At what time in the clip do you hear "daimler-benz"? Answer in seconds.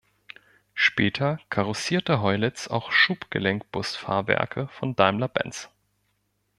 4.95-5.69